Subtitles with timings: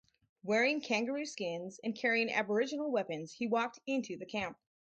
[0.41, 4.57] Wearing kangaroo skins and carrying Aboriginal weapons, he walked into the camp.